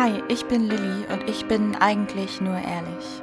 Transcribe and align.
Hi, 0.00 0.22
ich 0.28 0.44
bin 0.44 0.68
Lilly 0.68 1.06
und 1.12 1.28
ich 1.28 1.44
bin 1.46 1.74
eigentlich 1.74 2.40
nur 2.40 2.54
ehrlich. 2.54 3.20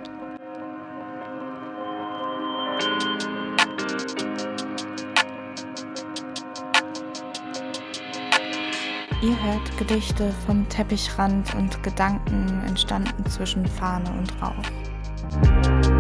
Ihr 9.21 9.41
hört 9.41 9.77
Gedichte 9.77 10.34
vom 10.46 10.68
Teppichrand 10.68 11.55
und 11.55 11.82
Gedanken 11.82 12.61
entstanden 12.68 13.26
zwischen 13.26 13.66
Fahne 13.66 14.12
und 14.12 14.34
Rauch. 14.42 15.95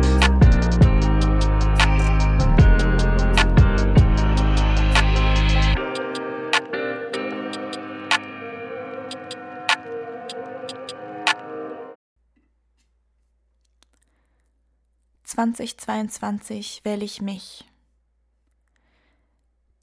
2022 15.35 16.85
wähle 16.85 17.03
ich 17.03 17.21
mich. 17.21 17.65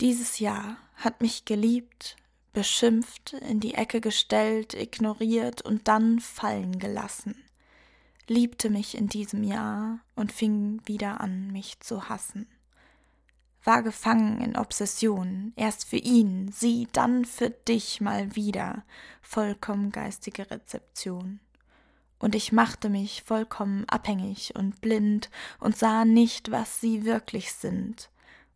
Dieses 0.01 0.39
Jahr 0.39 0.79
hat 0.95 1.21
mich 1.21 1.45
geliebt, 1.45 2.17
beschimpft, 2.55 3.35
in 3.35 3.61
die 3.61 3.75
Ecke 3.75 4.01
gestellt, 4.01 4.73
ignoriert 4.73 5.61
und 5.61 5.89
dann 5.89 6.21
fallen 6.21 6.79
gelassen. 6.79 7.37
Liebte 8.27 8.71
mich 8.71 8.97
in 8.97 9.09
diesem 9.09 9.45
Jahr 9.45 10.01
und 10.15 10.33
fing 10.33 10.81
wieder 10.87 11.21
an, 11.21 11.53
mich 11.53 11.81
zu 11.81 12.09
hassen. 12.09 12.47
War 13.63 13.83
gefangen 13.83 14.41
in 14.41 14.57
Obsession, 14.57 15.53
erst 15.57 15.85
für 15.85 15.99
ihn, 15.99 16.51
sie, 16.51 16.89
dann 16.93 17.27
für 17.27 17.51
dich 17.51 18.01
mal 18.01 18.35
wieder, 18.35 18.85
vollkommen 19.21 19.93
geistige 19.93 20.51
Rezeption 20.51 21.41
und 22.23 22.37
ich 22.37 22.53
machte 22.53 22.89
mich 22.89 23.25
vollkommen 23.25 23.85
abhängig 23.89 24.55
und 24.55 24.81
blind 24.81 25.29
und 25.59 25.77
sah 25.77 26.05
nicht, 26.05 26.53
was 26.53 26.81
sie 26.81 27.05
wirklich 27.05 27.53
sind 27.53 28.11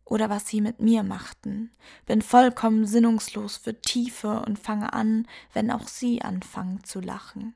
oder 0.05 0.29
was 0.29 0.47
sie 0.47 0.61
mit 0.61 0.79
mir 0.79 1.03
machten, 1.03 1.69
bin 2.05 2.21
vollkommen 2.21 2.87
sinnungslos 2.87 3.57
für 3.57 3.79
Tiefe 3.81 4.41
und 4.47 4.57
fange 4.57 4.93
an, 4.93 5.27
wenn 5.53 5.69
auch 5.69 5.87
sie 5.89 6.21
anfangen 6.21 6.81
zu 6.85 7.01
lachen. 7.01 7.55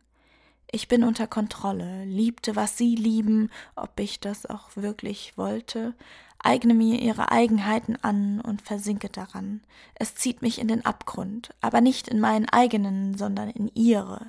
Ich 0.69 0.89
bin 0.89 1.05
unter 1.05 1.27
Kontrolle, 1.27 2.03
liebte, 2.03 2.58
was 2.58 2.77
sie 2.77 2.95
lieben, 2.95 3.49
ob 3.77 3.97
ich 3.97 4.19
das 4.19 4.45
auch 4.45 4.75
wirklich 4.75 5.38
wollte, 5.38 5.95
eigne 6.39 6.73
mir 6.73 6.99
ihre 6.99 7.31
Eigenheiten 7.31 7.95
an 8.02 8.41
und 8.41 8.61
versinke 8.61 9.08
daran. 9.08 9.61
Es 9.95 10.16
zieht 10.16 10.41
mich 10.41 10.59
in 10.59 10.67
den 10.67 10.86
Abgrund, 10.86 11.53
aber 11.61 11.80
nicht 11.80 12.09
in 12.09 12.19
meinen 12.19 12.49
eigenen, 12.49 13.17
sondern 13.17 13.49
in 13.49 13.71
ihre 13.75 14.27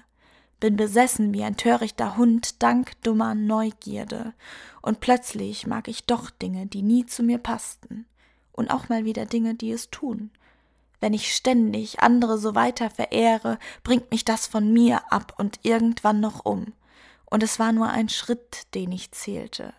bin 0.62 0.76
besessen 0.76 1.34
wie 1.34 1.42
ein 1.42 1.56
törichter 1.56 2.16
Hund 2.16 2.62
dank 2.62 2.92
dummer 3.02 3.34
Neugierde, 3.34 4.32
und 4.80 5.00
plötzlich 5.00 5.66
mag 5.66 5.88
ich 5.88 6.04
doch 6.04 6.30
Dinge, 6.30 6.66
die 6.66 6.82
nie 6.82 7.04
zu 7.04 7.24
mir 7.24 7.38
passten, 7.38 8.06
und 8.52 8.70
auch 8.70 8.88
mal 8.88 9.04
wieder 9.04 9.26
Dinge, 9.26 9.56
die 9.56 9.72
es 9.72 9.90
tun. 9.90 10.30
Wenn 11.00 11.14
ich 11.14 11.34
ständig 11.34 11.98
andere 11.98 12.38
so 12.38 12.54
weiter 12.54 12.90
verehre, 12.90 13.58
bringt 13.82 14.12
mich 14.12 14.24
das 14.24 14.46
von 14.46 14.72
mir 14.72 15.02
ab 15.12 15.34
und 15.36 15.58
irgendwann 15.62 16.20
noch 16.20 16.44
um. 16.44 16.72
Und 17.24 17.42
es 17.42 17.58
war 17.58 17.72
nur 17.72 17.88
ein 17.88 18.08
Schritt, 18.08 18.72
den 18.76 18.92
ich 18.92 19.10
zählte. 19.10 19.74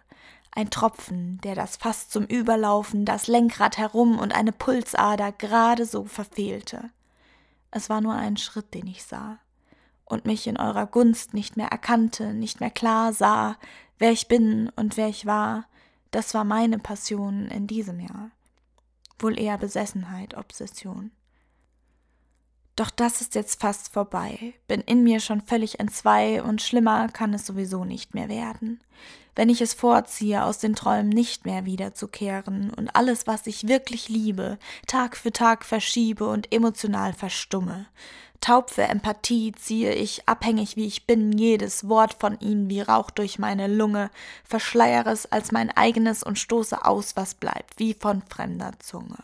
Ein 0.52 0.70
Tropfen, 0.70 1.40
der 1.45 1.56
das 1.56 1.78
Fass 1.78 2.09
zum 2.09 2.25
Überlaufen, 2.25 3.06
das 3.06 3.28
Lenkrad 3.28 3.78
herum 3.78 4.20
und 4.20 4.36
eine 4.36 4.52
Pulsader 4.52 5.31
gerade 5.31 5.86
so 5.86 6.03
verfehlte. 6.03 6.90
Es 7.72 7.90
war 7.90 8.02
nur 8.02 8.16
ein 8.16 8.36
Schritt, 8.36 8.73
den 8.73 8.88
ich 8.88 9.03
sah 9.06 9.40
und 10.14 10.25
mich 10.25 10.47
in 10.47 10.58
eurer 10.58 10.86
Gunst 10.86 11.33
nicht 11.33 11.58
mehr 11.58 11.67
erkannte, 11.67 12.33
nicht 12.33 12.59
mehr 12.59 12.72
klar 12.72 13.11
sah, 13.11 13.58
wer 14.00 14.11
ich 14.11 14.28
bin 14.28 14.69
und 14.75 14.95
wer 14.95 15.09
ich 15.09 15.25
war, 15.25 15.66
das 16.11 16.34
war 16.34 16.44
meine 16.44 16.79
Passion 16.79 17.47
in 17.47 17.68
diesem 17.68 18.00
Jahr. 18.00 18.31
Wohl 19.19 19.40
eher 19.40 19.57
Besessenheit, 19.57 20.38
Obsession. 20.38 21.12
Doch 22.75 22.90
das 22.90 23.22
ist 23.22 23.35
jetzt 23.35 23.62
fast 23.62 23.94
vorbei, 23.94 24.53
bin 24.68 24.81
in 24.81 25.03
mir 25.03 25.19
schon 25.19 25.41
völlig 25.41 25.79
entzwei 25.79 26.41
und 26.41 26.62
schlimmer 26.62 27.07
kann 27.09 27.34
es 27.34 27.45
sowieso 27.45 27.85
nicht 27.85 28.16
mehr 28.16 28.30
werden. 28.30 28.80
Wenn 29.35 29.49
ich 29.49 29.61
es 29.61 29.73
vorziehe, 29.73 30.44
aus 30.44 30.59
den 30.59 30.75
Träumen 30.75 31.09
nicht 31.09 31.45
mehr 31.45 31.66
wiederzukehren 31.66 32.71
und 32.71 32.95
alles, 32.95 33.25
was 33.25 33.47
ich 33.47 33.67
wirklich 33.67 34.09
liebe, 34.09 34.59
Tag 34.85 35.17
für 35.17 35.31
Tag 35.31 35.66
verschiebe 35.66 36.27
und 36.27 36.53
emotional 36.53 37.13
verstumme, 37.13 37.88
Taub 38.44 38.71
für 38.71 38.83
Empathie 38.83 39.53
ziehe 39.53 39.94
ich, 39.94 40.27
abhängig 40.27 40.75
wie 40.75 40.85
ich 40.85 41.07
bin, 41.07 41.31
jedes 41.31 41.88
Wort 41.88 42.13
von 42.19 42.38
ihnen 42.41 42.69
wie 42.69 42.81
Rauch 42.81 43.09
durch 43.09 43.39
meine 43.39 43.67
Lunge, 43.67 44.11
verschleiere 44.44 45.11
es 45.11 45.31
als 45.31 45.53
mein 45.53 45.69
eigenes 45.71 46.23
und 46.23 46.38
stoße 46.38 46.83
aus, 46.83 47.15
was 47.15 47.35
bleibt, 47.35 47.79
wie 47.79 47.94
von 47.94 48.21
fremder 48.21 48.73
Zunge. 48.79 49.23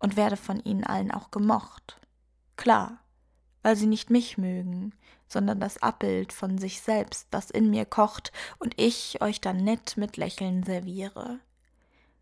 Und 0.00 0.18
werde 0.18 0.36
von 0.36 0.60
ihnen 0.60 0.84
allen 0.84 1.10
auch 1.10 1.30
gemocht. 1.30 1.98
Klar, 2.56 2.98
weil 3.66 3.74
sie 3.74 3.88
nicht 3.88 4.10
mich 4.10 4.38
mögen, 4.38 4.92
sondern 5.26 5.58
das 5.58 5.82
Abbild 5.82 6.32
von 6.32 6.56
sich 6.56 6.82
selbst, 6.82 7.26
das 7.32 7.50
in 7.50 7.68
mir 7.68 7.84
kocht 7.84 8.30
und 8.60 8.80
ich 8.80 9.20
euch 9.20 9.40
dann 9.40 9.56
nett 9.56 9.96
mit 9.96 10.16
Lächeln 10.16 10.62
serviere. 10.62 11.40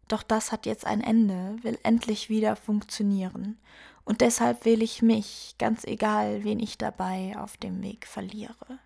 Doch 0.08 0.22
das 0.22 0.52
hat 0.52 0.64
jetzt 0.64 0.86
ein 0.86 1.02
Ende, 1.02 1.58
will 1.60 1.78
endlich 1.82 2.30
wieder 2.30 2.56
funktionieren. 2.56 3.58
Und 4.06 4.22
deshalb 4.22 4.64
wähle 4.64 4.84
ich 4.84 5.02
mich, 5.02 5.56
ganz 5.58 5.84
egal, 5.84 6.44
wen 6.44 6.60
ich 6.60 6.78
dabei 6.78 7.34
auf 7.36 7.58
dem 7.58 7.82
Weg 7.82 8.06
verliere. 8.06 8.78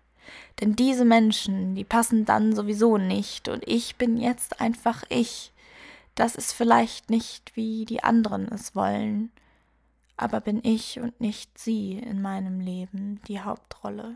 Denn 0.59 0.75
diese 0.75 1.05
Menschen, 1.05 1.75
die 1.75 1.85
passen 1.85 2.25
dann 2.25 2.53
sowieso 2.53 2.97
nicht 2.97 3.47
und 3.47 3.65
ich 3.65 3.95
bin 3.95 4.17
jetzt 4.17 4.59
einfach 4.59 5.05
ich. 5.07 5.53
Das 6.15 6.35
ist 6.35 6.51
vielleicht 6.51 7.09
nicht, 7.09 7.55
wie 7.55 7.85
die 7.85 8.03
anderen 8.03 8.49
es 8.51 8.75
wollen, 8.75 9.31
aber 10.19 10.41
bin 10.41 10.59
ich 10.63 10.99
und 10.99 11.21
nicht 11.21 11.57
sie 11.57 11.93
in 11.93 12.21
meinem 12.21 12.59
Leben 12.59 13.21
die 13.27 13.39
Hauptrolle. 13.39 14.15